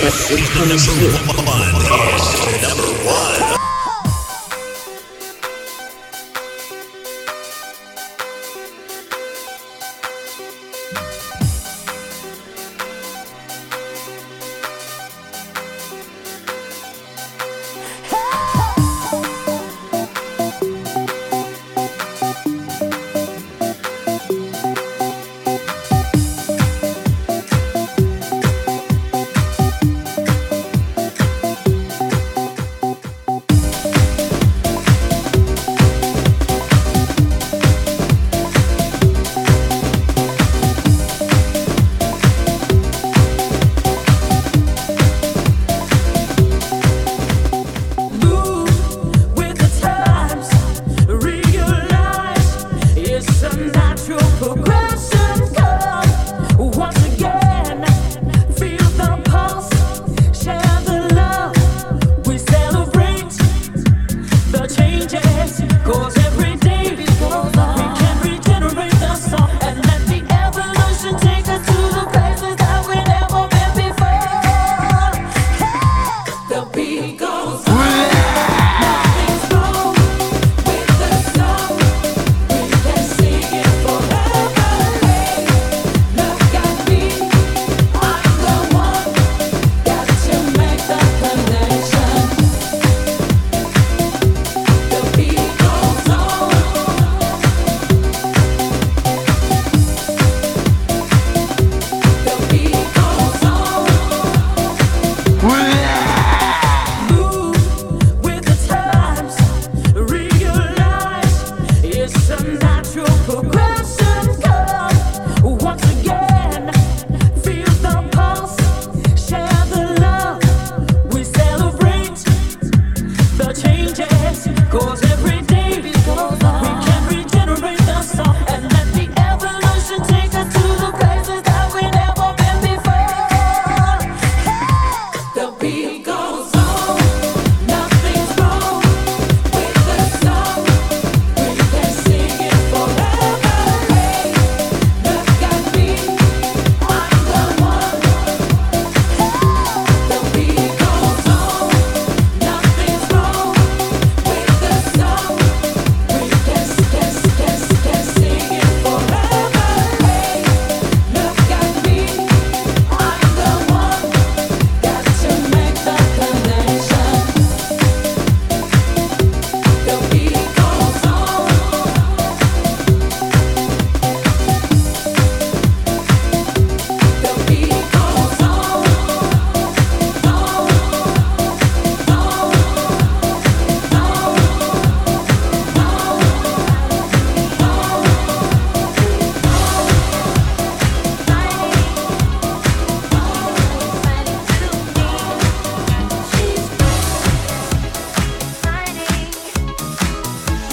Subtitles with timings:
[0.00, 1.47] 你看那生活。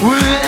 [0.05, 0.44] 왜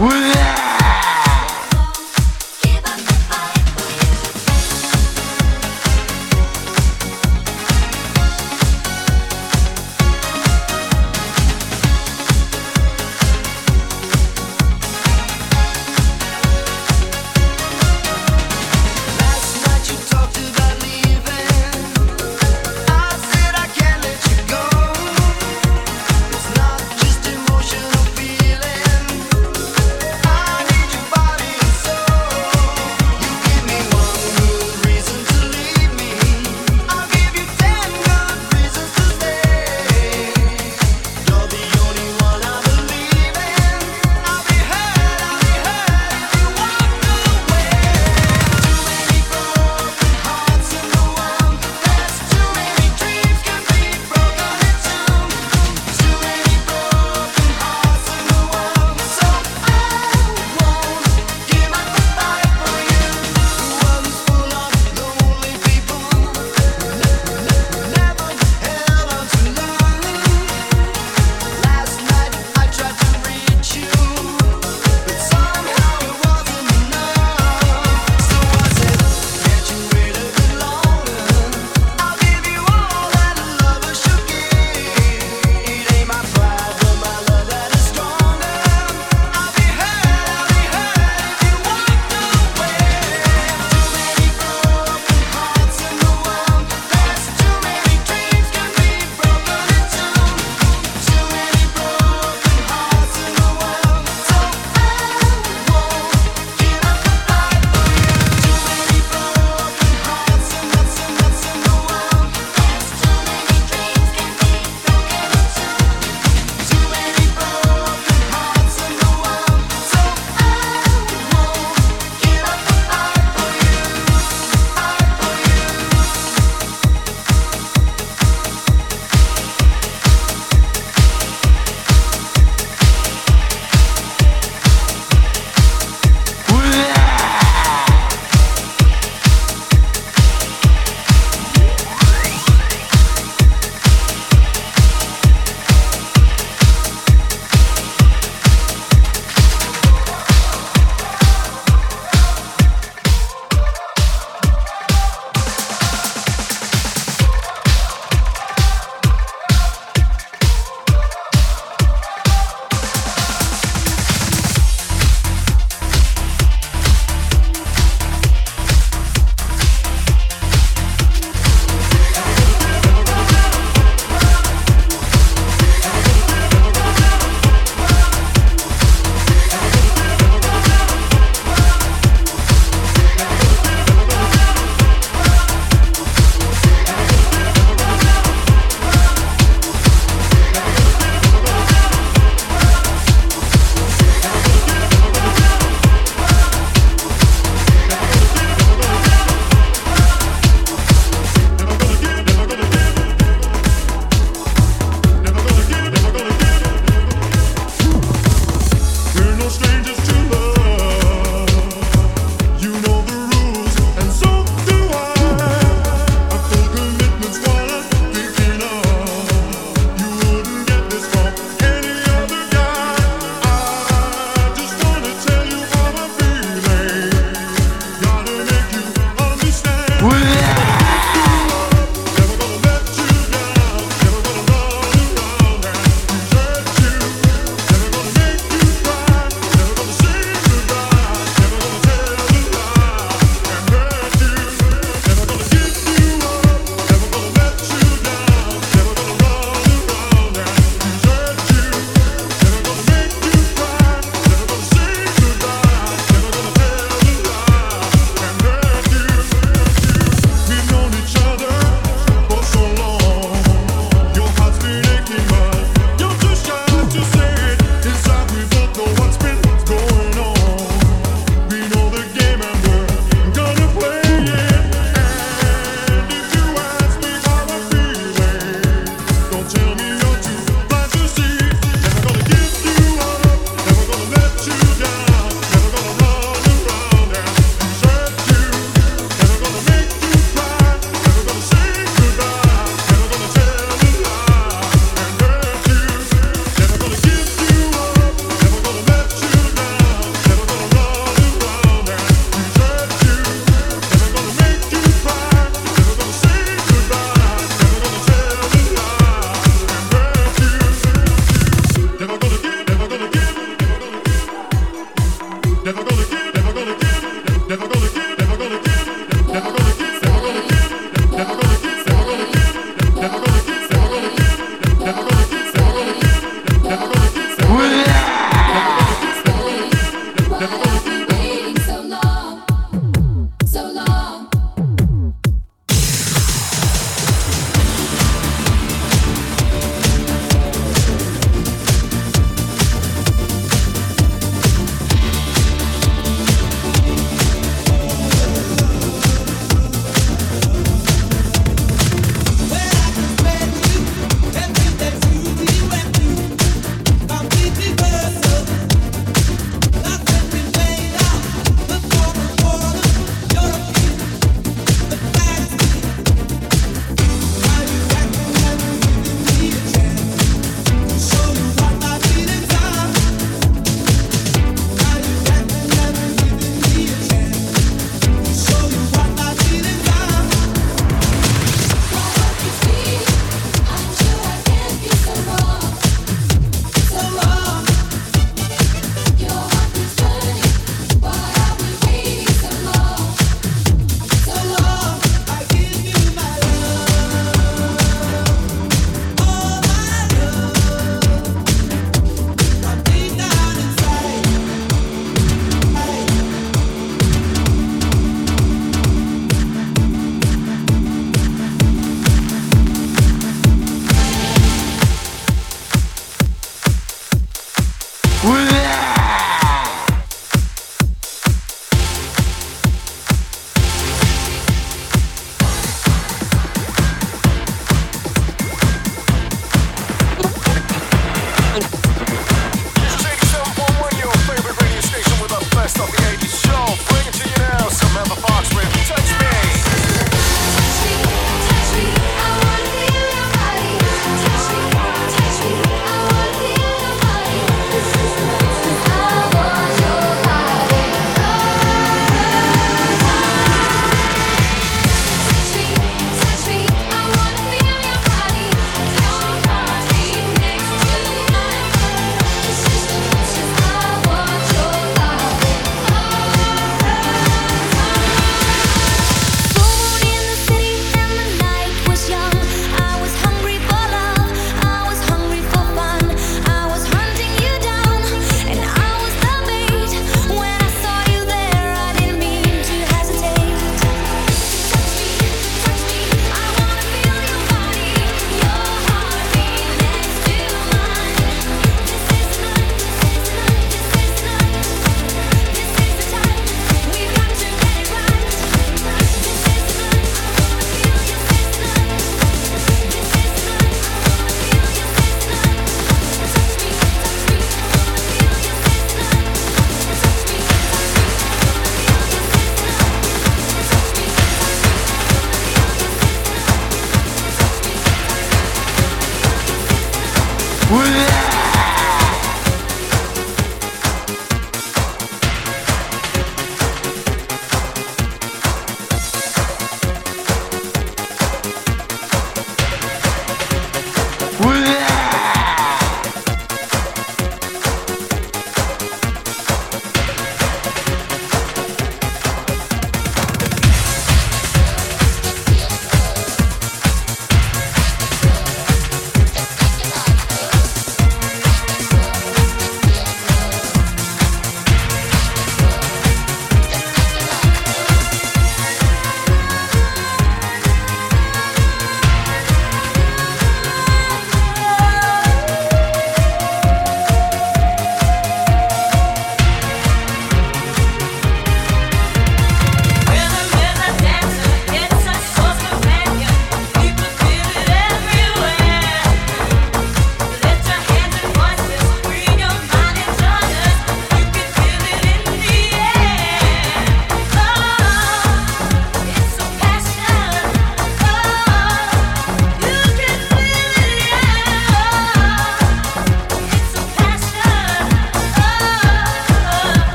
[0.00, 0.39] With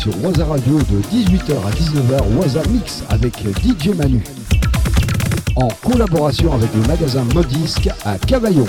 [0.00, 4.24] sur Waza Radio de 18h à 19h Waza Mix avec DJ Manu.
[5.56, 8.66] En collaboration avec le magasin Modisque à Cavaillon.